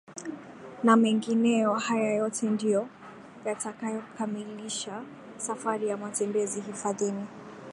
[0.83, 2.87] na mengineyo haya yote ndio
[3.45, 5.03] yatakayokamilisha
[5.37, 7.27] safari ya matembezi hifadhini